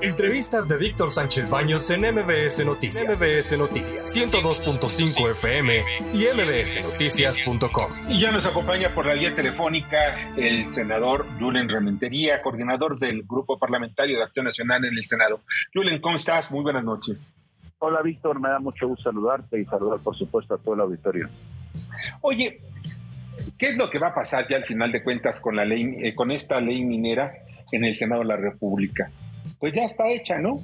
Entrevistas 0.00 0.68
de 0.68 0.76
Víctor 0.76 1.10
Sánchez 1.10 1.50
Baños 1.50 1.90
en 1.90 2.02
MBS 2.02 2.64
Noticias. 2.64 3.20
MBS 3.20 3.58
Noticias 3.58 4.16
102.5 4.16 5.30
FM 5.32 5.82
y 6.14 6.24
mbsnoticias.com. 6.36 7.90
Y 8.08 8.20
ya 8.20 8.30
nos 8.30 8.46
acompaña 8.46 8.94
por 8.94 9.06
la 9.06 9.14
vía 9.14 9.34
telefónica 9.34 10.32
el 10.36 10.68
senador 10.68 11.26
Julen 11.40 11.68
Rementería, 11.68 12.40
coordinador 12.42 13.00
del 13.00 13.24
Grupo 13.24 13.58
Parlamentario 13.58 14.18
de 14.18 14.22
Acción 14.22 14.44
Nacional 14.44 14.84
en 14.84 14.96
el 14.96 15.04
Senado. 15.04 15.40
Julen, 15.74 16.00
¿cómo 16.00 16.16
estás? 16.16 16.52
Muy 16.52 16.62
buenas 16.62 16.84
noches. 16.84 17.32
Hola 17.80 18.00
Víctor, 18.00 18.40
me 18.40 18.50
da 18.50 18.60
mucho 18.60 18.86
gusto 18.86 19.10
saludarte 19.10 19.60
y 19.60 19.64
saludar 19.64 19.98
por 19.98 20.16
supuesto 20.16 20.54
a 20.54 20.58
todo 20.58 20.74
el 20.74 20.80
auditorio. 20.82 21.28
Oye, 22.20 22.56
¿qué 23.58 23.66
es 23.66 23.76
lo 23.76 23.90
que 23.90 23.98
va 23.98 24.08
a 24.08 24.14
pasar 24.14 24.46
ya 24.48 24.58
al 24.58 24.64
final 24.64 24.92
de 24.92 25.02
cuentas 25.02 25.40
con 25.40 25.56
la 25.56 25.64
ley, 25.64 25.96
eh, 26.02 26.14
con 26.14 26.30
esta 26.30 26.60
ley 26.60 26.84
minera 26.84 27.32
en 27.72 27.84
el 27.84 27.96
Senado 27.96 28.22
de 28.22 28.28
la 28.28 28.36
República? 28.36 29.10
Pues 29.58 29.74
ya 29.74 29.82
está 29.82 30.08
hecha, 30.08 30.38
¿no? 30.38 30.56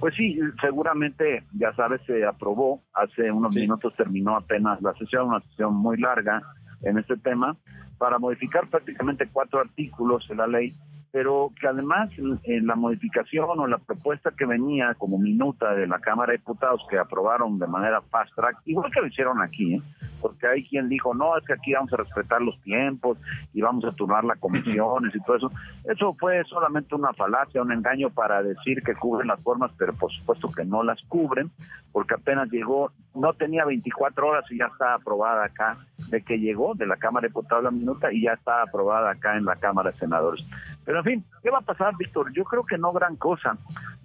Pues 0.00 0.14
sí, 0.14 0.38
seguramente, 0.60 1.42
ya 1.52 1.72
sabes, 1.74 2.00
se 2.06 2.24
aprobó, 2.24 2.82
hace 2.94 3.32
unos 3.32 3.52
minutos 3.54 3.94
terminó 3.96 4.36
apenas 4.36 4.80
la 4.80 4.94
sesión, 4.94 5.28
una 5.28 5.40
sesión 5.40 5.74
muy 5.74 5.96
larga 5.98 6.40
en 6.82 6.98
este 6.98 7.16
tema, 7.16 7.56
para 7.98 8.20
modificar 8.20 8.68
prácticamente 8.68 9.26
cuatro 9.32 9.60
artículos 9.60 10.26
de 10.28 10.36
la 10.36 10.46
ley, 10.46 10.72
pero 11.10 11.50
que 11.60 11.66
además 11.66 12.10
en 12.44 12.66
la 12.66 12.76
modificación 12.76 13.58
o 13.58 13.66
la 13.66 13.78
propuesta 13.78 14.30
que 14.30 14.46
venía 14.46 14.94
como 14.94 15.18
minuta 15.18 15.74
de 15.74 15.88
la 15.88 15.98
Cámara 15.98 16.30
de 16.30 16.38
Diputados 16.38 16.80
que 16.88 16.96
aprobaron 16.96 17.58
de 17.58 17.66
manera 17.66 18.00
fast 18.02 18.32
track, 18.36 18.58
igual 18.66 18.92
que 18.92 19.00
lo 19.00 19.08
hicieron 19.08 19.42
aquí, 19.42 19.74
¿eh? 19.74 19.82
Porque 20.20 20.46
hay 20.46 20.64
quien 20.64 20.88
dijo, 20.88 21.14
no, 21.14 21.36
es 21.36 21.44
que 21.44 21.54
aquí 21.54 21.72
vamos 21.72 21.92
a 21.92 21.96
respetar 21.96 22.40
los 22.40 22.60
tiempos 22.62 23.18
y 23.52 23.60
vamos 23.60 23.84
a 23.84 23.90
turnar 23.90 24.24
las 24.24 24.38
comisiones 24.38 25.14
y 25.14 25.20
todo 25.20 25.36
eso. 25.36 25.50
Eso 25.84 26.12
fue 26.12 26.42
solamente 26.44 26.94
una 26.94 27.12
falacia, 27.12 27.62
un 27.62 27.72
engaño 27.72 28.10
para 28.10 28.42
decir 28.42 28.80
que 28.82 28.94
cubren 28.94 29.28
las 29.28 29.42
formas, 29.42 29.72
pero 29.78 29.92
por 29.92 30.10
supuesto 30.12 30.48
que 30.54 30.64
no 30.64 30.82
las 30.82 31.00
cubren, 31.02 31.50
porque 31.92 32.14
apenas 32.14 32.50
llegó, 32.50 32.92
no 33.14 33.32
tenía 33.32 33.64
24 33.64 34.28
horas 34.28 34.44
y 34.50 34.58
ya 34.58 34.66
está 34.66 34.94
aprobada 34.94 35.44
acá, 35.44 35.76
de 36.10 36.22
que 36.22 36.38
llegó 36.38 36.74
de 36.74 36.86
la 36.86 36.96
Cámara 36.96 37.22
de 37.22 37.28
Diputados 37.28 37.64
la 37.64 37.70
minuta 37.70 38.12
y 38.12 38.22
ya 38.22 38.32
está 38.32 38.62
aprobada 38.62 39.10
acá 39.10 39.36
en 39.36 39.44
la 39.44 39.56
Cámara 39.56 39.90
de 39.90 39.98
Senadores. 39.98 40.48
Pero 40.84 40.98
en 40.98 41.04
fin, 41.04 41.24
¿qué 41.42 41.50
va 41.50 41.58
a 41.58 41.62
pasar, 41.62 41.96
Víctor? 41.96 42.32
Yo 42.32 42.44
creo 42.44 42.62
que 42.62 42.78
no 42.78 42.92
gran 42.92 43.16
cosa. 43.16 43.56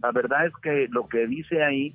La 0.01 0.11
verdad 0.11 0.45
es 0.45 0.53
que 0.57 0.87
lo 0.89 1.07
que 1.07 1.27
dice 1.27 1.63
ahí 1.63 1.93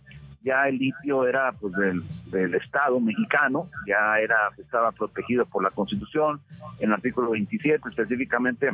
ya 0.48 0.66
el 0.66 0.78
litio 0.78 1.27
era 1.27 1.52
pues 1.52 1.74
del, 1.74 2.02
del, 2.30 2.54
Estado 2.54 2.98
mexicano, 3.00 3.68
ya 3.86 4.18
era 4.18 4.50
estaba 4.56 4.92
protegido 4.92 5.44
por 5.44 5.62
la 5.62 5.70
Constitución, 5.70 6.41
en 6.80 6.88
el 6.88 6.94
artículo 6.94 7.30
27 7.30 7.86
específicamente 7.86 8.70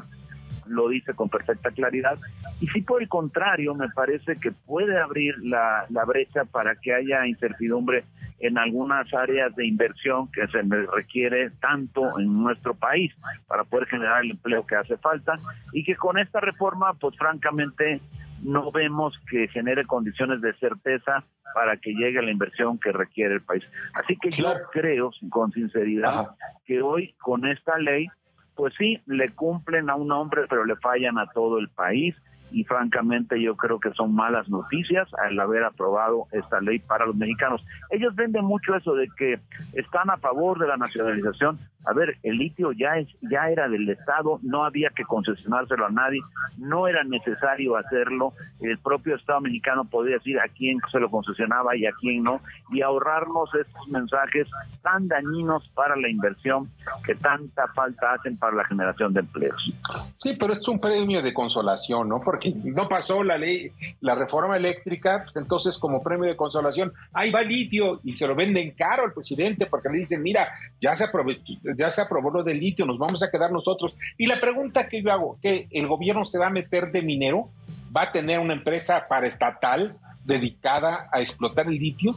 lo 0.67 0.89
dice 0.89 1.12
con 1.14 1.28
perfecta 1.28 1.70
claridad. 1.70 2.17
Y 2.61 2.69
si 2.69 2.80
por 2.83 3.02
el 3.02 3.08
contrario, 3.08 3.75
me 3.75 3.89
parece 3.91 4.36
que 4.36 4.52
puede 4.52 4.98
abrir 4.98 5.34
la, 5.42 5.84
la 5.91 6.05
brecha 6.05 6.45
para 6.45 6.77
que 6.77 6.95
haya 6.95 7.27
incertidumbre 7.27 8.05
en 8.41 8.58
algunas 8.58 9.12
áreas 9.14 9.55
de 9.56 9.67
inversión 9.67 10.30
que 10.30 10.47
se 10.48 10.61
requiere 10.95 11.50
tanto 11.61 12.19
en 12.19 12.33
nuestro 12.33 12.75
país 12.75 13.14
para 13.47 13.64
poder 13.64 13.86
generar 13.89 14.22
el 14.22 14.33
empleo 14.33 14.67
que 14.67 14.77
hace 14.77 14.97
falta 14.98 15.34
y 15.72 15.84
que 15.84 15.97
con 15.97 16.19
esta 16.19 16.41
reforma, 16.41 16.92
pues 16.95 17.17
francamente, 17.17 18.00
no 18.45 18.70
vemos 18.70 19.19
que 19.31 19.48
genere 19.48 19.84
condiciones 19.84 20.41
de 20.41 20.53
certeza 20.55 21.25
para 21.55 21.77
que 21.77 21.92
llegue 21.92 22.23
la 22.23 22.31
inversión 22.31 22.78
que 22.78 22.92
requiere 22.92 23.34
el 23.34 23.42
país. 23.42 23.62
Así 23.95 24.17
que 24.17 24.31
yo 24.31 24.53
creo, 24.73 25.11
con 25.31 25.53
sinceridad, 25.53 26.31
que 26.64 26.83
hoy 26.83 27.14
con 27.20 27.47
esta 27.47 27.78
ley 27.78 28.09
pues 28.55 28.75
sí, 28.78 29.01
le 29.06 29.31
cumplen 29.31 29.91
a 29.91 29.97
un 29.97 30.12
hombre, 30.12 30.42
pero 30.48 30.64
le 30.64 30.77
fallan 30.77 31.19
a 31.19 31.27
todo 31.27 31.59
el 31.59 31.69
país 31.69 32.14
y 32.50 32.64
francamente 32.64 33.41
yo 33.41 33.56
creo 33.56 33.81
que 33.81 33.92
son 33.92 34.14
malas 34.14 34.48
noticias 34.48 35.09
al 35.25 35.39
haber 35.39 35.64
aprobado 35.64 36.27
esta 36.33 36.61
ley 36.61 36.78
para 36.78 37.06
los 37.06 37.17
mexicanos. 37.17 37.64
Ellos 37.91 38.14
venden 38.14 38.45
mucho 38.45 38.75
eso 38.75 38.95
de 38.95 39.09
que 39.17 39.41
están 39.74 40.11
a 40.11 40.18
favor 40.18 40.58
de 40.58 40.68
la 40.68 40.77
nacionalización. 40.77 41.58
A 41.86 41.92
ver, 41.92 42.17
el 42.23 42.39
litio 42.39 42.73
ya 42.73 42.96
es 42.96 43.08
ya 43.30 43.51
era 43.51 43.68
del 43.68 43.89
Estado, 43.89 44.39
no 44.42 44.64
había 44.64 44.91
que 44.91 45.05
concesionárselo 45.05 45.86
a 45.86 45.91
nadie, 45.91 46.20
no 46.58 46.89
era 46.89 47.02
necesario 47.05 47.77
hacerlo. 47.77 48.33
El 48.61 48.79
propio 48.79 49.17
Estado 49.17 49.41
mexicano 49.41 49.85
podía 49.85 50.14
decir 50.14 50.39
a 50.39 50.48
quién 50.48 50.79
se 50.91 51.01
lo 51.01 51.11
concesionaba 51.11 51.77
y 51.77 51.86
a 51.86 51.92
quién 51.92 52.23
no 52.23 52.41
y 52.70 52.83
ahorrarnos 52.83 53.55
estos 53.55 53.89
mensajes 53.89 54.48
tan 54.83 55.08
dañinos 55.08 55.68
para 55.74 55.97
la 55.97 56.08
inversión 56.08 56.70
que 57.05 57.15
tanta 57.15 57.69
falta 57.75 58.15
hacen 58.15 58.39
para 58.39 58.57
la 58.57 58.65
generación 58.65 59.13
de 59.13 59.20
empleos. 59.20 59.81
Sí, 60.17 60.37
pero 60.39 60.55
es 60.55 60.67
un 60.69 60.79
premio 60.79 61.23
de 61.23 61.33
consolación, 61.33 62.09
¿no? 62.09 62.20
Porque 62.25 62.53
no 62.65 62.89
pasó 62.89 63.23
la 63.23 63.37
ley, 63.37 63.70
la 64.01 64.15
reforma 64.15 64.57
eléctrica, 64.57 65.20
pues 65.23 65.37
entonces 65.37 65.79
como 65.79 66.03
premio 66.03 66.29
de 66.29 66.37
consolación, 66.37 66.92
ahí 67.13 67.31
va 67.31 67.42
litio 67.42 68.01
y 68.05 68.17
se 68.17 68.27
lo 68.27 68.35
venden 68.35 68.73
caro 68.73 69.05
al 69.05 69.13
presidente 69.13 69.67
porque 69.67 69.89
le 69.91 69.98
dicen, 69.98 70.23
mira, 70.23 70.48
ya 70.81 70.97
se 70.97 71.05
aprobó, 71.05 71.31
ya 71.77 71.91
se 71.91 72.03
aprobó 72.03 72.31
lo 72.31 72.42
del 72.42 72.59
litio, 72.59 72.87
nos 72.87 72.98
vamos 72.98 73.23
a 73.23 73.31
quedar 73.31 73.53
nosotros. 73.53 73.97
Y 74.17 74.27
la 74.27 74.41
pregunta 74.41 74.89
que 74.89 75.03
yo 75.03 75.13
hago, 75.13 75.39
que 75.41 75.69
el 75.71 75.86
gobierno 75.86 76.25
se 76.25 76.39
va 76.39 76.47
a 76.47 76.51
meter 76.51 76.91
de 76.91 77.03
minero, 77.03 77.51
va 77.95 78.05
a 78.05 78.13
tener 78.13 78.39
una 78.39 78.55
empresa 78.55 79.05
paraestatal 79.09 79.92
dedicada 80.25 81.09
a 81.13 81.21
explotar 81.21 81.67
el 81.67 81.79
litio. 81.79 82.13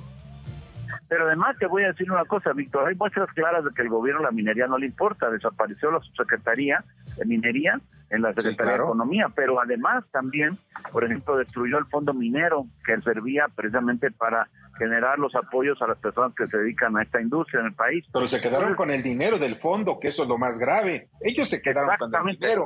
Pero 1.10 1.26
además 1.26 1.58
te 1.58 1.68
voy 1.68 1.84
a 1.84 1.88
decir 1.88 2.12
una 2.12 2.26
cosa, 2.26 2.54
Víctor, 2.54 2.88
hay 2.88 2.96
muestras 2.96 3.30
claras 3.32 3.64
de 3.64 3.72
que 3.72 3.82
el 3.82 3.90
gobierno 3.90 4.22
la 4.22 4.32
minería 4.32 4.68
no 4.68 4.78
le 4.78 4.88
importa, 4.88 5.30
desapareció 5.30 5.92
la 5.92 6.02
subsecretaría 6.02 6.80
de 7.18 7.26
minería 7.26 7.80
en 8.10 8.22
la 8.22 8.34
Secretaría 8.34 8.74
de 8.74 8.80
Economía, 8.80 9.28
pero 9.34 9.60
además 9.62 10.04
también, 10.12 10.58
por 10.92 11.06
ejemplo, 11.06 11.38
destruyó 11.38 11.78
el 11.78 11.86
fondo 11.86 12.14
minero 12.14 12.66
que 12.86 13.00
servía 13.02 13.48
precisamente 13.56 14.12
para 14.12 14.48
generar 14.78 15.20
los 15.20 15.34
apoyos 15.36 15.82
a 15.82 15.88
las 15.88 15.98
personas 15.98 16.34
que 16.36 16.46
se 16.46 16.58
dedican 16.58 16.98
a 16.98 17.04
esta 17.04 17.22
industria 17.22 17.62
en 17.62 17.68
el 17.68 17.74
país. 17.74 18.06
Pero 18.12 18.28
se 18.28 18.42
quedaron 18.42 18.76
con 18.76 18.92
el 18.92 19.04
dinero 19.04 19.38
del 19.38 19.58
fondo, 19.60 20.00
que 20.00 20.10
eso 20.10 20.24
es 20.24 20.30
lo 20.30 20.38
más 20.38 20.60
grave. 20.60 21.10
Ellos 21.22 21.50
se 21.50 21.62
quedaron 21.62 21.96
con 21.98 22.30
el 22.30 22.36
dinero. 22.36 22.66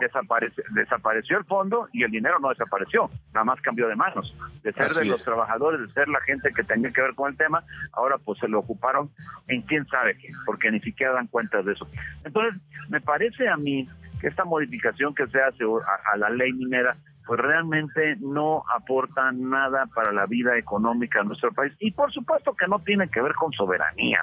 desapareció 0.74 1.38
el 1.38 1.46
fondo 1.46 1.88
y 1.94 2.04
el 2.04 2.12
dinero 2.12 2.40
no 2.40 2.50
desapareció, 2.50 3.10
nada 3.34 3.46
más 3.46 3.62
cambió 3.62 3.88
de 3.88 3.96
manos. 3.96 4.36
De 4.64 4.72
ser 4.72 4.92
de 4.92 5.06
los 5.06 5.24
trabajadores, 5.24 5.82
de 5.82 5.94
ser 5.94 6.08
la 6.08 6.22
gente 6.22 6.50
que 6.56 6.64
tenía 6.64 6.92
que 6.92 7.02
ver 7.02 7.16
con 7.16 7.32
el 7.32 7.38
tema, 7.38 7.64
ahora 7.94 8.18
pues 8.18 8.40
se 8.40 8.48
lo 8.48 8.60
ocuparon 8.60 9.12
en 9.48 9.62
quién 9.64 9.86
sabe 9.88 10.18
qué, 10.18 10.28
porque 10.46 10.72
ni 10.72 10.80
siquiera 10.80 11.14
dan 11.14 11.28
cuenta 11.28 11.62
de 11.62 11.74
eso. 11.74 11.88
Entonces, 12.24 12.62
me 12.90 13.00
parece 13.02 13.48
a 13.48 13.58
mí 13.58 13.86
que 14.20 14.28
esta 14.28 14.46
modificación 14.46 15.14
que 15.14 15.28
se 15.28 15.42
hace 15.42 15.64
a 16.12 16.18
la 16.18 16.30
ley 16.30 16.52
minera 16.54 16.92
pues 17.26 17.40
realmente 17.40 18.16
no 18.20 18.64
aporta 18.76 19.32
nada 19.32 19.86
para 19.94 20.12
la 20.12 20.26
vida 20.26 20.58
económica 20.58 21.20
de 21.20 21.26
nuestro 21.26 21.52
país. 21.52 21.74
Y 21.80 21.92
por 21.92 22.12
supuesto 22.12 22.54
que 22.54 22.68
no 22.68 22.80
tiene 22.80 23.08
que 23.10 23.22
ver 23.22 23.34
con 23.34 23.52
soberanía. 23.52 24.20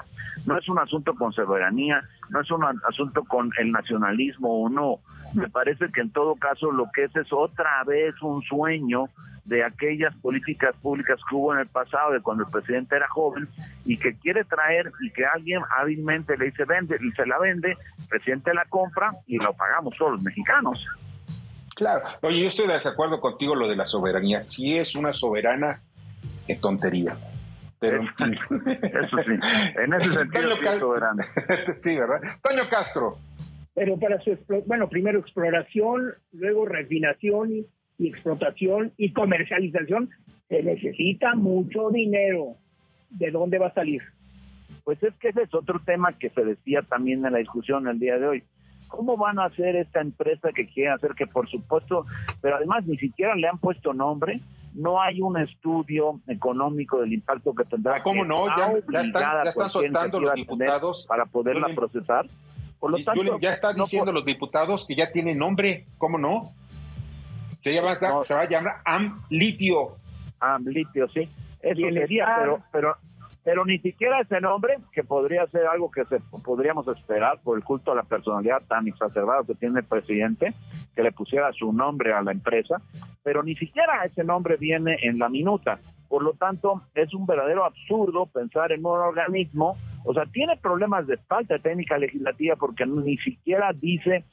No 0.46 0.58
es 0.58 0.68
un 0.68 0.78
asunto 0.78 1.14
con 1.14 1.32
soberanía, 1.32 2.00
no 2.30 2.40
es 2.40 2.50
un 2.50 2.64
asunto 2.64 3.24
con 3.24 3.50
el 3.58 3.70
nacionalismo 3.70 4.64
o 4.64 4.68
no. 4.68 4.98
Me 5.34 5.48
parece 5.48 5.86
que 5.92 6.00
en 6.00 6.10
todo 6.10 6.34
caso 6.36 6.70
lo 6.70 6.86
que 6.92 7.04
es 7.04 7.16
es 7.16 7.32
otra 7.32 7.84
vez 7.84 8.20
un 8.22 8.42
sueño 8.42 9.06
de 9.44 9.64
aquellas 9.64 10.14
políticas 10.16 10.74
públicas 10.76 11.20
que 11.28 11.34
hubo 11.34 11.54
en 11.54 11.60
el 11.60 11.66
pasado, 11.68 12.12
de 12.12 12.20
cuando 12.20 12.44
el 12.44 12.50
presidente 12.50 12.96
era 12.96 13.08
joven, 13.08 13.48
y 13.84 13.96
que 13.96 14.16
quiere 14.18 14.44
traer 14.44 14.90
y 15.00 15.10
que 15.10 15.26
alguien 15.26 15.62
hábilmente 15.78 16.36
le 16.36 16.46
dice 16.46 16.64
vende 16.64 16.98
y 17.00 17.10
se 17.12 17.26
la 17.26 17.38
vende, 17.38 17.72
el 17.72 18.08
presidente 18.08 18.54
la 18.54 18.64
compra 18.66 19.10
y 19.26 19.38
lo 19.38 19.52
pagamos 19.54 19.96
todos 19.96 20.12
los 20.12 20.22
mexicanos. 20.22 20.86
Claro. 21.78 22.02
Oye, 22.22 22.40
yo 22.40 22.48
estoy 22.48 22.66
de 22.66 22.74
acuerdo 22.74 23.20
contigo 23.20 23.54
lo 23.54 23.68
de 23.68 23.76
la 23.76 23.86
soberanía. 23.86 24.44
Si 24.44 24.76
es 24.76 24.96
una 24.96 25.12
soberana, 25.12 25.76
es 26.48 26.60
tontería. 26.60 27.16
Pero 27.78 28.00
en 28.00 28.08
fin. 28.16 28.38
Eso 28.66 29.16
sí. 29.24 29.34
En 29.76 29.94
ese 29.94 30.12
sentido, 30.12 30.56
sí 30.56 30.80
soberana. 30.80 31.24
sí, 31.78 31.94
¿verdad? 31.94 32.18
Toño 32.42 32.64
Castro. 32.68 33.12
Pero 33.74 33.96
para 33.96 34.20
su, 34.20 34.36
bueno, 34.66 34.88
primero 34.88 35.20
exploración, 35.20 36.14
luego 36.32 36.66
refinación 36.66 37.52
y, 37.52 37.66
y 37.96 38.08
explotación 38.08 38.92
y 38.96 39.12
comercialización, 39.12 40.10
se 40.48 40.64
necesita 40.64 41.36
mucho 41.36 41.90
dinero. 41.90 42.56
¿De 43.08 43.30
dónde 43.30 43.58
va 43.58 43.68
a 43.68 43.74
salir? 43.74 44.02
Pues 44.82 45.00
es 45.04 45.14
que 45.20 45.28
ese 45.28 45.42
es 45.42 45.54
otro 45.54 45.80
tema 45.86 46.12
que 46.18 46.30
se 46.30 46.44
decía 46.44 46.82
también 46.82 47.24
en 47.24 47.34
la 47.34 47.38
discusión 47.38 47.86
el 47.86 48.00
día 48.00 48.18
de 48.18 48.26
hoy. 48.26 48.42
¿Cómo 48.88 49.16
van 49.16 49.38
a 49.38 49.46
hacer 49.46 49.76
esta 49.76 50.00
empresa 50.00 50.50
que 50.52 50.66
quieren 50.66 50.94
hacer? 50.94 51.14
Que 51.14 51.26
por 51.26 51.48
supuesto, 51.48 52.06
pero 52.40 52.56
además 52.56 52.86
ni 52.86 52.96
siquiera 52.96 53.34
le 53.34 53.48
han 53.48 53.58
puesto 53.58 53.92
nombre, 53.92 54.40
no 54.74 55.00
hay 55.00 55.20
un 55.20 55.38
estudio 55.38 56.20
económico 56.28 57.00
del 57.00 57.12
impacto 57.12 57.54
que 57.54 57.64
tendrá. 57.64 57.96
Ah, 57.96 58.02
¿Cómo 58.02 58.24
no? 58.24 58.46
Ya, 58.56 58.72
están, 59.02 59.12
ya 59.12 59.50
están 59.50 59.70
soltando 59.70 60.20
los 60.20 60.34
diputados. 60.34 61.06
Para 61.06 61.26
poderla 61.26 61.68
procesar. 61.74 62.26
Por 62.78 62.92
lo 62.96 63.04
tanto, 63.04 63.38
ya 63.40 63.50
están 63.50 63.76
diciendo 63.76 64.12
los 64.12 64.24
diputados 64.24 64.86
que 64.86 64.94
ya 64.94 65.10
tiene 65.10 65.34
nombre, 65.34 65.84
¿cómo 65.98 66.16
no? 66.16 66.42
Se, 67.60 67.74
llama, 67.74 67.98
se 68.24 68.34
va 68.34 68.42
a 68.42 68.48
llamar 68.48 68.76
AMLitio. 68.84 69.96
AMLitio, 70.38 71.08
sí. 71.08 71.28
Eso 71.60 71.80
sería, 71.92 72.36
pero, 72.38 72.62
pero 72.70 72.96
pero 73.44 73.64
ni 73.64 73.78
siquiera 73.78 74.20
ese 74.20 74.40
nombre, 74.40 74.78
que 74.92 75.04
podría 75.04 75.46
ser 75.46 75.66
algo 75.66 75.90
que 75.90 76.04
se 76.04 76.20
podríamos 76.44 76.86
esperar 76.88 77.38
por 77.42 77.56
el 77.56 77.64
culto 77.64 77.92
a 77.92 77.94
la 77.94 78.02
personalidad 78.02 78.62
tan 78.66 78.86
exacerbado 78.86 79.44
que 79.44 79.54
tiene 79.54 79.80
el 79.80 79.86
presidente, 79.86 80.54
que 80.94 81.02
le 81.02 81.12
pusiera 81.12 81.52
su 81.52 81.72
nombre 81.72 82.12
a 82.12 82.22
la 82.22 82.32
empresa, 82.32 82.80
pero 83.22 83.42
ni 83.42 83.54
siquiera 83.54 84.04
ese 84.04 84.24
nombre 84.24 84.56
viene 84.58 84.98
en 85.02 85.18
la 85.18 85.28
minuta. 85.28 85.78
Por 86.08 86.22
lo 86.22 86.32
tanto, 86.32 86.82
es 86.94 87.12
un 87.14 87.26
verdadero 87.26 87.64
absurdo 87.64 88.26
pensar 88.26 88.72
en 88.72 88.84
un 88.84 88.98
organismo, 88.98 89.76
o 90.04 90.14
sea, 90.14 90.24
tiene 90.26 90.56
problemas 90.56 91.06
de 91.06 91.16
falta 91.18 91.54
de 91.54 91.60
técnica 91.60 91.98
legislativa 91.98 92.56
porque 92.56 92.86
ni 92.86 93.16
siquiera 93.18 93.72
dice, 93.72 94.24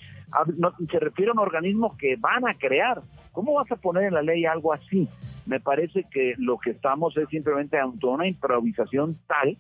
se 0.92 1.00
refiere 1.00 1.32
a 1.32 1.34
un 1.34 1.40
organismo 1.40 1.96
que 1.98 2.16
van 2.18 2.48
a 2.48 2.54
crear. 2.54 3.02
¿Cómo 3.32 3.54
vas 3.54 3.72
a 3.72 3.76
poner 3.76 4.04
en 4.04 4.14
la 4.14 4.22
ley 4.22 4.46
algo 4.46 4.74
así? 4.74 5.10
Me 5.46 5.60
parece 5.60 6.04
que 6.10 6.34
lo 6.38 6.58
que 6.58 6.72
estamos 6.72 7.16
es 7.18 7.28
simplemente 7.30 7.78
ante 7.78 8.06
una 8.06 8.28
improvisación 8.28 9.12
tal 9.28 9.58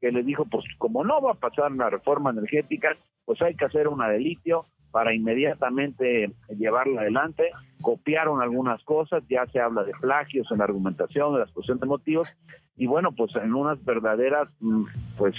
que 0.00 0.12
le 0.12 0.22
dijo, 0.22 0.44
pues 0.46 0.64
como 0.78 1.04
no 1.04 1.20
va 1.20 1.32
a 1.32 1.34
pasar 1.34 1.72
una 1.72 1.90
reforma 1.90 2.30
energética, 2.30 2.96
pues 3.24 3.40
hay 3.42 3.54
que 3.54 3.64
hacer 3.64 3.88
una 3.88 4.08
de 4.08 4.18
litio, 4.18 4.66
para 4.96 5.14
inmediatamente 5.14 6.32
llevarla 6.56 7.02
adelante. 7.02 7.50
Copiaron 7.82 8.40
algunas 8.40 8.82
cosas, 8.82 9.22
ya 9.28 9.44
se 9.46 9.60
habla 9.60 9.84
de 9.84 9.92
plagios 10.00 10.48
en 10.50 10.56
la 10.56 10.64
argumentación, 10.64 11.34
de 11.34 11.40
la 11.40 11.44
exposición 11.44 11.78
de 11.78 11.86
motivos, 11.86 12.34
y 12.76 12.86
bueno, 12.86 13.12
pues 13.12 13.34
en 13.36 13.54
unas 13.54 13.82
verdaderas, 13.84 14.54
mm, 14.60 14.84
pues 15.16 15.34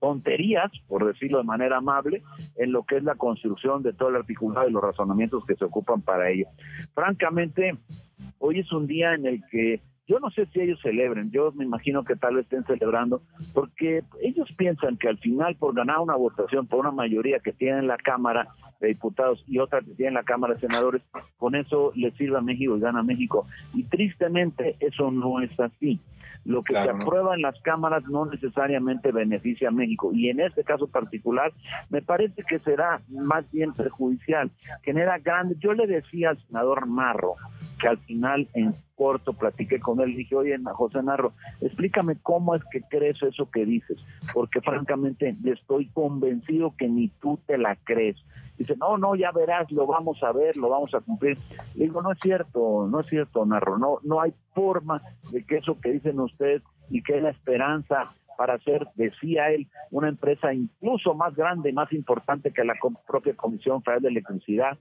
tonterías, 0.00 0.70
por 0.86 1.06
decirlo 1.06 1.38
de 1.38 1.44
manera 1.44 1.78
amable, 1.78 2.22
en 2.56 2.72
lo 2.72 2.82
que 2.84 2.96
es 2.96 3.04
la 3.04 3.14
construcción 3.14 3.82
de 3.82 3.94
todo 3.94 4.10
el 4.10 4.16
articulado 4.16 4.68
y 4.68 4.72
los 4.72 4.82
razonamientos 4.82 5.46
que 5.46 5.54
se 5.54 5.64
ocupan 5.64 6.02
para 6.02 6.28
ello. 6.28 6.46
Francamente, 6.94 7.78
hoy 8.38 8.60
es 8.60 8.70
un 8.70 8.86
día 8.86 9.14
en 9.14 9.26
el 9.26 9.42
que 9.50 9.80
yo 10.06 10.20
no 10.20 10.30
sé 10.30 10.44
si 10.52 10.60
ellos 10.60 10.78
celebren, 10.82 11.30
yo 11.30 11.50
me 11.52 11.64
imagino 11.64 12.02
que 12.02 12.16
tal 12.16 12.34
vez 12.34 12.44
estén 12.44 12.64
celebrando, 12.64 13.22
porque 13.54 14.02
ellos 14.20 14.48
piensan 14.58 14.98
que 14.98 15.08
al 15.08 15.16
final 15.18 15.56
por 15.56 15.74
ganar 15.74 16.00
una 16.00 16.16
votación 16.16 16.66
por 16.66 16.80
una 16.80 16.90
mayoría 16.90 17.38
que 17.38 17.52
tiene 17.52 17.78
en 17.78 17.86
la 17.86 17.96
Cámara 17.96 18.48
de 18.80 18.88
Diputados 18.88 19.42
y 19.46 19.58
otra 19.58 19.80
que 19.80 19.94
tiene 19.94 20.08
en 20.08 20.14
la 20.14 20.24
Cámara 20.24 20.52
de 20.52 20.60
Senadores, 20.60 21.02
con 21.38 21.54
eso 21.54 21.92
les 21.94 22.14
sirve 22.16 22.36
a 22.36 22.42
México 22.42 22.76
y 22.76 22.80
gana 22.80 23.02
México. 23.02 23.46
Y 23.72 23.84
tristemente 23.84 24.76
eso 24.80 25.10
no 25.10 25.40
es 25.40 25.58
así. 25.58 25.98
Lo 26.44 26.62
que 26.62 26.74
se 26.74 26.78
aprueba 26.90 27.34
en 27.34 27.42
las 27.42 27.60
cámaras 27.62 28.06
no 28.08 28.26
necesariamente 28.26 29.12
beneficia 29.12 29.68
a 29.68 29.72
México 29.72 30.10
y 30.12 30.28
en 30.28 30.40
este 30.40 30.62
caso 30.62 30.86
particular 30.88 31.52
me 31.90 32.02
parece 32.02 32.42
que 32.46 32.58
será 32.58 33.00
más 33.08 33.50
bien 33.52 33.72
perjudicial. 33.72 34.50
Genera 34.82 35.18
grandes. 35.18 35.58
Yo 35.58 35.72
le 35.72 35.86
decía 35.86 36.30
al 36.30 36.38
senador 36.46 36.86
Marro 36.86 37.32
que 37.80 37.88
al 37.88 37.98
final 37.98 38.46
en 38.54 38.72
corto 38.94 39.32
platiqué 39.32 39.78
con 39.80 40.00
él 40.00 40.10
y 40.10 40.16
dije, 40.16 40.36
oye, 40.36 40.56
José 40.74 41.02
Narro, 41.02 41.32
explícame 41.60 42.16
cómo 42.22 42.54
es 42.54 42.62
que 42.70 42.80
crees 42.82 43.22
eso 43.22 43.50
que 43.50 43.64
dices, 43.64 44.04
porque 44.32 44.60
francamente 44.60 45.32
estoy 45.44 45.88
convencido 45.88 46.72
que 46.76 46.88
ni 46.88 47.08
tú 47.08 47.38
te 47.46 47.58
la 47.58 47.76
crees. 47.76 48.16
Dice, 48.56 48.76
no, 48.76 48.98
no, 48.98 49.16
ya 49.16 49.32
verás, 49.32 49.70
lo 49.72 49.86
vamos 49.86 50.22
a 50.22 50.32
ver, 50.32 50.56
lo 50.56 50.68
vamos 50.68 50.94
a 50.94 51.00
cumplir. 51.00 51.38
Le 51.74 51.84
digo, 51.84 52.02
no 52.02 52.12
es 52.12 52.18
cierto, 52.20 52.86
no 52.88 53.00
es 53.00 53.06
cierto, 53.06 53.44
Narro, 53.44 53.78
no, 53.78 53.98
no 54.02 54.20
hay 54.20 54.32
forma 54.54 55.02
de 55.32 55.44
que 55.44 55.56
eso 55.56 55.76
que 55.80 55.92
dicen 55.92 56.20
ustedes 56.34 56.64
y 56.90 57.02
que 57.02 57.16
es 57.16 57.22
la 57.22 57.30
esperanza 57.30 58.04
para 58.36 58.54
hacer, 58.54 58.86
decía 58.96 59.50
él, 59.50 59.68
una 59.90 60.08
empresa 60.08 60.52
incluso 60.52 61.14
más 61.14 61.34
grande, 61.34 61.72
más 61.72 61.92
importante 61.92 62.52
que 62.52 62.64
la 62.64 62.74
propia 63.06 63.34
Comisión 63.34 63.82
Federal 63.82 64.02
de 64.02 64.08
Electricidad. 64.08 64.78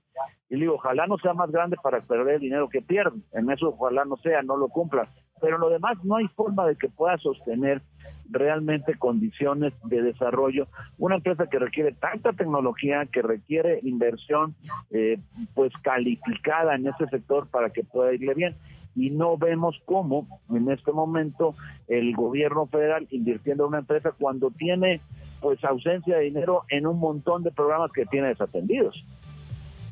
Y 0.49 0.55
le 0.55 0.61
digo, 0.61 0.75
ojalá 0.75 1.07
no 1.07 1.17
sea 1.17 1.33
más 1.33 1.51
grande 1.51 1.77
para 1.81 1.99
perder 1.99 2.35
el 2.35 2.41
dinero 2.41 2.67
que 2.69 2.81
pierde. 2.81 3.19
En 3.31 3.49
eso 3.51 3.69
ojalá 3.69 4.05
no 4.05 4.17
sea, 4.17 4.41
no 4.41 4.57
lo 4.57 4.69
cumpla. 4.69 5.07
Pero 5.43 5.57
lo 5.57 5.69
demás 5.69 5.97
no 6.05 6.15
hay 6.15 6.29
forma 6.29 6.65
de 6.65 6.77
que 6.77 6.87
pueda 6.87 7.17
sostener 7.17 7.81
realmente 8.29 8.95
condiciones 8.95 9.73
de 9.83 10.01
desarrollo. 10.01 10.67
Una 10.97 11.15
empresa 11.15 11.47
que 11.47 11.59
requiere 11.59 11.91
tanta 11.91 12.31
tecnología, 12.31 13.05
que 13.11 13.21
requiere 13.21 13.81
inversión 13.83 14.55
eh, 14.91 15.19
pues 15.53 15.73
calificada 15.81 16.75
en 16.75 16.87
ese 16.87 17.07
sector 17.07 17.49
para 17.49 17.69
que 17.69 17.83
pueda 17.83 18.13
irle 18.13 18.33
bien. 18.35 18.55
Y 18.95 19.09
no 19.09 19.37
vemos 19.37 19.81
cómo 19.83 20.39
en 20.49 20.71
este 20.71 20.93
momento 20.93 21.51
el 21.89 22.15
gobierno 22.15 22.65
federal 22.67 23.05
invirtiendo 23.11 23.65
en 23.65 23.67
una 23.67 23.79
empresa 23.79 24.13
cuando 24.17 24.49
tiene 24.49 25.01
pues 25.41 25.61
ausencia 25.65 26.19
de 26.19 26.23
dinero 26.23 26.61
en 26.69 26.87
un 26.87 26.99
montón 26.99 27.43
de 27.43 27.51
programas 27.51 27.91
que 27.91 28.05
tiene 28.05 28.29
desatendidos. 28.29 29.05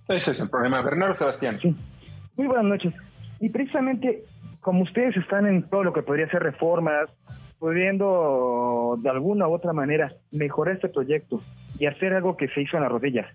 Ese 0.08 0.32
es 0.32 0.40
el 0.40 0.50
problema. 0.50 0.80
Bernardo 0.80 1.16
Sebastián. 1.16 1.60
Muy 2.38 2.48
buenas 2.48 2.66
noches. 2.68 2.94
Y 3.42 3.50
precisamente 3.50 4.24
como 4.62 4.84
ustedes 4.84 5.18
están 5.18 5.48
en 5.48 5.68
todo 5.68 5.84
lo 5.84 5.92
que 5.92 6.04
podría 6.04 6.30
ser 6.30 6.44
reformas, 6.44 7.10
pudiendo 7.60 8.96
de 9.02 9.10
alguna 9.10 9.48
u 9.48 9.54
otra 9.54 9.74
manera 9.74 10.10
mejorar 10.32 10.76
este 10.76 10.90
proyecto 10.90 11.40
y 11.80 11.88
hacer 11.88 12.14
algo 12.14 12.38
que 12.38 12.48
se 12.48 12.62
hizo 12.62 12.78
en 12.78 12.84
las 12.84 12.92
rodillas, 12.92 13.28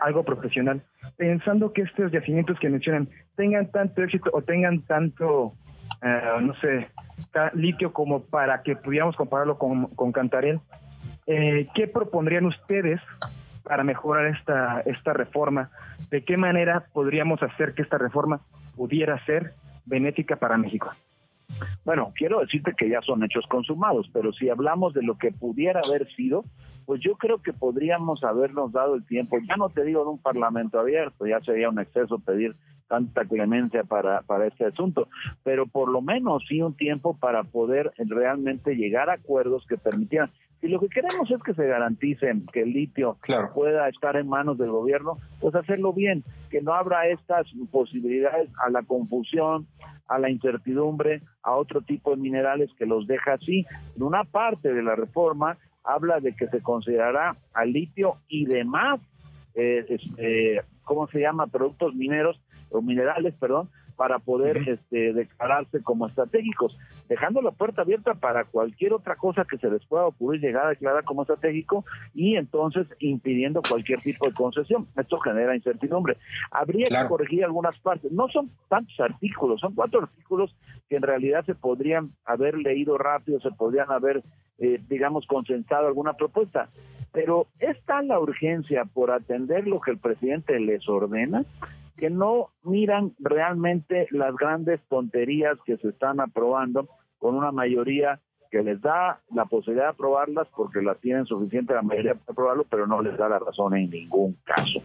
algo 0.00 0.24
profesional, 0.24 0.82
pensando 1.16 1.72
que 1.72 1.82
estos 1.82 2.10
yacimientos 2.10 2.58
que 2.58 2.70
mencionan 2.70 3.08
tengan 3.36 3.70
tanto 3.70 4.02
éxito 4.02 4.30
o 4.32 4.42
tengan 4.42 4.82
tanto, 4.82 5.52
eh, 6.02 6.20
no 6.40 6.52
sé, 6.54 6.88
litio 7.54 7.92
como 7.92 8.22
para 8.22 8.62
que 8.62 8.76
pudiéramos 8.76 9.16
compararlo 9.16 9.58
con, 9.58 9.86
con 9.88 10.12
Cantarel, 10.12 10.60
eh, 11.26 11.66
¿qué 11.74 11.86
propondrían 11.86 12.46
ustedes 12.46 13.00
para 13.62 13.84
mejorar 13.84 14.26
esta, 14.26 14.80
esta 14.86 15.12
reforma? 15.12 15.70
¿De 16.10 16.24
qué 16.24 16.38
manera 16.38 16.84
podríamos 16.92 17.42
hacer 17.42 17.74
que 17.74 17.82
esta 17.82 17.98
reforma 17.98 18.40
pudiera 18.76 19.22
ser 19.26 19.52
benéfica 19.88 20.36
para 20.36 20.56
México? 20.56 20.92
Bueno, 21.82 22.12
quiero 22.14 22.40
decirte 22.40 22.74
que 22.76 22.90
ya 22.90 23.00
son 23.00 23.24
hechos 23.24 23.46
consumados, 23.48 24.10
pero 24.12 24.32
si 24.32 24.50
hablamos 24.50 24.92
de 24.92 25.02
lo 25.02 25.16
que 25.16 25.32
pudiera 25.32 25.80
haber 25.80 26.06
sido, 26.14 26.42
pues 26.84 27.00
yo 27.00 27.16
creo 27.16 27.38
que 27.38 27.54
podríamos 27.54 28.22
habernos 28.22 28.70
dado 28.72 28.94
el 28.94 29.06
tiempo, 29.06 29.38
ya 29.48 29.56
no 29.56 29.70
te 29.70 29.82
digo 29.84 30.04
de 30.04 30.10
un 30.10 30.18
parlamento 30.18 30.78
abierto, 30.78 31.26
ya 31.26 31.40
sería 31.40 31.70
un 31.70 31.78
exceso 31.78 32.18
pedir 32.18 32.52
tanta 32.86 33.24
clemencia 33.24 33.82
para, 33.84 34.20
para 34.22 34.46
este 34.46 34.66
asunto, 34.66 35.08
pero 35.42 35.66
por 35.66 35.90
lo 35.90 36.02
menos 36.02 36.44
sí 36.46 36.60
un 36.60 36.76
tiempo 36.76 37.16
para 37.16 37.42
poder 37.44 37.92
realmente 37.96 38.76
llegar 38.76 39.08
a 39.08 39.14
acuerdos 39.14 39.66
que 39.66 39.78
permitieran 39.78 40.30
si 40.60 40.68
lo 40.68 40.80
que 40.80 40.88
queremos 40.88 41.30
es 41.30 41.42
que 41.42 41.54
se 41.54 41.66
garantice 41.66 42.32
que 42.52 42.62
el 42.62 42.72
litio 42.72 43.16
pueda 43.54 43.88
estar 43.88 44.16
en 44.16 44.28
manos 44.28 44.58
del 44.58 44.70
gobierno, 44.70 45.12
pues 45.40 45.54
hacerlo 45.54 45.92
bien, 45.92 46.22
que 46.50 46.60
no 46.60 46.72
abra 46.72 47.06
estas 47.06 47.46
posibilidades 47.70 48.50
a 48.64 48.70
la 48.70 48.82
confusión, 48.82 49.68
a 50.08 50.18
la 50.18 50.30
incertidumbre, 50.30 51.20
a 51.42 51.54
otro 51.54 51.80
tipo 51.82 52.10
de 52.10 52.16
minerales 52.16 52.70
que 52.76 52.86
los 52.86 53.06
deja 53.06 53.32
así. 53.32 53.66
En 53.96 54.02
una 54.02 54.24
parte 54.24 54.72
de 54.72 54.82
la 54.82 54.96
reforma 54.96 55.56
habla 55.84 56.18
de 56.18 56.34
que 56.34 56.48
se 56.48 56.60
considerará 56.60 57.36
al 57.54 57.72
litio 57.72 58.16
y 58.28 58.44
demás, 58.46 59.00
eh, 59.54 59.84
este, 59.88 60.62
¿cómo 60.82 61.06
se 61.06 61.20
llama? 61.20 61.46
Productos 61.46 61.94
mineros 61.94 62.40
o 62.70 62.82
minerales, 62.82 63.34
perdón, 63.38 63.70
para 63.98 64.20
poder 64.20 64.58
este, 64.68 65.12
declararse 65.12 65.82
como 65.82 66.06
estratégicos, 66.06 66.78
dejando 67.08 67.42
la 67.42 67.50
puerta 67.50 67.82
abierta 67.82 68.14
para 68.14 68.44
cualquier 68.44 68.92
otra 68.92 69.16
cosa 69.16 69.44
que 69.44 69.58
se 69.58 69.68
les 69.68 69.84
pueda 69.86 70.06
ocurrir 70.06 70.40
llegar 70.40 70.66
a 70.66 70.68
declarar 70.70 71.02
como 71.02 71.22
estratégico 71.22 71.84
y 72.14 72.36
entonces 72.36 72.86
impidiendo 73.00 73.60
cualquier 73.60 74.00
tipo 74.00 74.28
de 74.28 74.34
concesión. 74.34 74.86
Esto 74.96 75.18
genera 75.18 75.56
incertidumbre. 75.56 76.16
Habría 76.52 76.86
que 76.86 77.08
corregir 77.08 77.44
algunas 77.44 77.76
partes. 77.80 78.12
No 78.12 78.28
son 78.28 78.48
tantos 78.68 78.98
artículos, 79.00 79.60
son 79.60 79.74
cuatro 79.74 80.02
artículos 80.02 80.54
que 80.88 80.94
en 80.94 81.02
realidad 81.02 81.44
se 81.44 81.56
podrían 81.56 82.06
haber 82.24 82.56
leído 82.56 82.98
rápido, 82.98 83.40
se 83.40 83.50
podrían 83.50 83.90
haber, 83.90 84.22
eh, 84.58 84.80
digamos, 84.88 85.26
consensado 85.26 85.86
alguna 85.86 86.14
propuesta. 86.14 86.68
Pero 87.12 87.46
es 87.58 87.80
tan 87.86 88.08
la 88.08 88.20
urgencia 88.20 88.84
por 88.84 89.10
atender 89.10 89.66
lo 89.66 89.80
que 89.80 89.92
el 89.92 89.98
presidente 89.98 90.58
les 90.60 90.88
ordena 90.88 91.44
que 91.96 92.10
no 92.10 92.48
miran 92.62 93.12
realmente 93.18 94.06
las 94.10 94.34
grandes 94.36 94.80
tonterías 94.88 95.58
que 95.64 95.76
se 95.78 95.88
están 95.88 96.20
aprobando 96.20 96.88
con 97.18 97.34
una 97.34 97.50
mayoría 97.50 98.20
que 98.50 98.62
les 98.62 98.80
da 98.80 99.20
la 99.34 99.44
posibilidad 99.44 99.86
de 99.86 99.90
aprobarlas 99.90 100.48
porque 100.56 100.80
las 100.80 101.00
tienen 101.00 101.26
suficiente 101.26 101.74
la 101.74 101.82
mayoría 101.82 102.14
para 102.14 102.32
aprobarlo, 102.32 102.64
pero 102.70 102.86
no 102.86 103.02
les 103.02 103.16
da 103.18 103.28
la 103.28 103.38
razón 103.38 103.76
en 103.76 103.90
ningún 103.90 104.36
caso. 104.44 104.80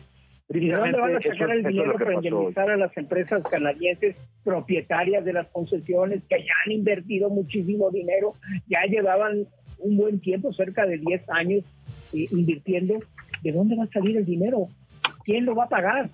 ¿Y 0.50 0.70
dónde 0.70 1.00
van 1.00 1.16
a 1.16 1.22
sacar 1.22 1.52
el 1.52 1.64
dinero 1.64 1.94
para 1.94 2.16
indemnizar 2.16 2.70
a 2.70 2.78
las 2.78 2.96
empresas 2.98 3.44
canadienses 3.44 4.18
propietarias 4.44 5.24
de 5.24 5.34
las 5.34 5.48
concesiones 5.50 6.24
que 6.30 6.40
ya 6.40 6.54
han 6.66 6.72
invertido 6.72 7.30
muchísimo 7.30 7.90
dinero, 7.92 8.32
ya 8.68 8.82
llevaban 8.90 9.46
un 9.84 9.98
buen 9.98 10.20
tiempo, 10.20 10.52
cerca 10.52 10.86
de 10.86 10.98
10 10.98 11.30
años, 11.30 11.70
eh, 12.14 12.28
invirtiendo? 12.32 12.96
¿De 13.42 13.52
dónde 13.52 13.76
va 13.76 13.84
a 13.84 13.88
salir 13.88 14.18
el 14.18 14.26
dinero? 14.26 14.66
¿Quién 15.24 15.46
lo 15.46 15.56
va 15.56 15.66
a 15.66 15.70
pagar? 15.70 16.10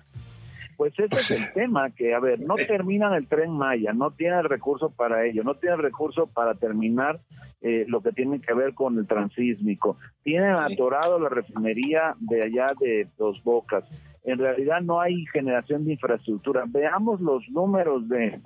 Pues 0.76 0.94
ese 0.98 1.16
es 1.16 1.30
el 1.32 1.52
tema, 1.52 1.90
que 1.90 2.14
a 2.14 2.20
ver, 2.20 2.40
no 2.40 2.54
terminan 2.54 3.12
el 3.12 3.26
tren 3.26 3.50
Maya, 3.50 3.92
no 3.92 4.12
tienen 4.12 4.38
el 4.38 4.48
recurso 4.48 4.90
para 4.90 5.26
ello, 5.26 5.44
no 5.44 5.54
tienen 5.54 5.78
el 5.78 5.84
recurso 5.84 6.26
para 6.26 6.54
terminar 6.54 7.20
eh, 7.60 7.84
lo 7.86 8.00
que 8.00 8.12
tiene 8.12 8.40
que 8.40 8.54
ver 8.54 8.72
con 8.72 8.96
el 8.98 9.06
transísmico, 9.06 9.98
tienen 10.22 10.54
atorado 10.54 11.18
la 11.18 11.28
refinería 11.28 12.14
de 12.18 12.38
allá 12.38 12.72
de 12.80 13.06
Dos 13.18 13.44
Bocas, 13.44 13.84
en 14.24 14.38
realidad 14.38 14.80
no 14.80 15.00
hay 15.00 15.26
generación 15.26 15.84
de 15.84 15.92
infraestructura. 15.92 16.64
Veamos 16.66 17.20
los 17.20 17.48
números 17.50 18.08
de 18.08 18.38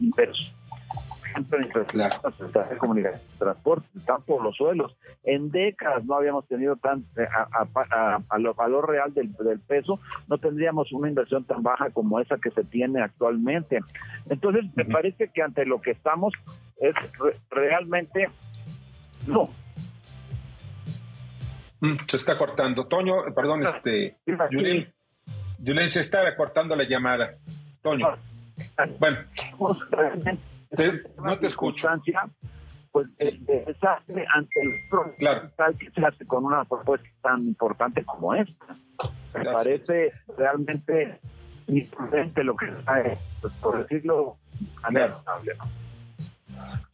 inversión 0.00 0.56
ejemplo, 1.30 1.58
en 1.58 1.64
infraestructura 1.64 2.68
de 2.68 2.76
comunicación, 2.76 3.22
transporte, 3.38 3.88
están 3.96 4.22
por 4.22 4.42
los 4.42 4.56
suelos. 4.56 4.96
En 5.24 5.50
décadas 5.50 6.04
no 6.04 6.14
habíamos 6.14 6.46
tenido 6.46 6.76
tan, 6.76 7.04
eh, 7.16 7.26
a, 7.32 8.18
a, 8.28 8.38
lo 8.38 8.54
valor 8.54 8.88
real 8.88 9.12
del, 9.14 9.28
peso, 9.66 10.00
no 10.28 10.38
tendríamos 10.38 10.92
una 10.92 11.08
inversión 11.08 11.44
tan 11.44 11.62
baja 11.62 11.90
como 11.90 12.20
esa 12.20 12.36
que 12.36 12.50
se 12.50 12.64
tiene 12.64 13.02
actualmente. 13.02 13.80
Entonces, 14.30 14.64
me 14.74 14.84
parece 14.84 15.28
que 15.28 15.42
ante 15.42 15.64
lo 15.64 15.80
que 15.80 15.92
estamos 15.92 16.32
es 16.76 16.94
realmente 17.50 18.30
no. 19.26 19.44
Mm, 21.80 21.96
se 22.08 22.16
está 22.16 22.36
cortando. 22.36 22.86
Toño, 22.86 23.14
perdón, 23.34 23.64
ah, 23.64 23.68
este, 23.68 24.16
Julen, 24.50 25.90
se 25.90 26.00
está 26.00 26.34
cortando 26.36 26.74
la 26.74 26.84
llamada. 26.84 27.36
Toño. 27.82 28.16
Bueno, 28.98 29.18
no 31.22 31.38
te 31.38 31.46
escucho. 31.46 31.88
Pues 32.90 33.08
sí. 33.12 33.44
desastre 33.66 34.26
ante 34.34 34.60
el 34.62 34.72
claro. 35.18 35.42
que 35.78 35.90
se 35.90 36.06
hace 36.06 36.24
con 36.26 36.44
una 36.44 36.64
propuesta 36.64 37.08
tan 37.20 37.40
importante 37.42 38.04
como 38.04 38.34
esta. 38.34 38.66
Me 39.34 39.44
parece 39.44 40.12
realmente 40.36 41.20
imprudente 41.66 42.42
lo 42.42 42.56
que 42.56 42.66
está, 42.66 43.02
pues, 43.40 43.52
por 43.54 43.78
decirlo, 43.78 44.38
anertable. 44.82 45.56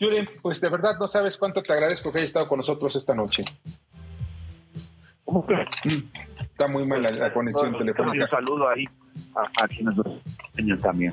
Julen, 0.01 0.29
pues 0.43 0.61
de 0.61 0.69
verdad 0.69 0.99
no 0.99 1.07
sabes 1.07 1.39
cuánto 1.39 1.63
te 1.63 1.73
agradezco 1.73 2.11
que 2.13 2.19
hayas 2.19 2.31
estado 2.31 2.49
con 2.49 2.59
nosotros 2.59 2.97
esta 2.97 3.15
noche. 3.15 3.45
Está 6.41 6.69
muy 6.69 6.87
mala 6.87 7.11
la 7.11 7.33
conexión 7.33 7.77
telefónica. 7.77 8.25
Un 8.25 8.31
saludo 8.31 8.69
ahí 8.69 8.85
a, 9.35 9.69
quienes 9.69 9.97
nos 9.97 10.83
también. 10.83 11.13